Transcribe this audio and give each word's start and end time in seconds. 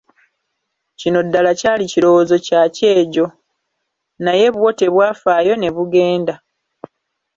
Kino 0.99 1.19
ddala 1.25 1.51
kyali 1.59 1.83
kirowoozo 1.91 2.35
kya 2.45 2.63
kyejo, 2.75 3.25
naye 4.23 4.45
bwo 4.55 4.69
tebwafaayo 4.79 5.53
ne 5.57 5.69
bugenda. 5.75 6.35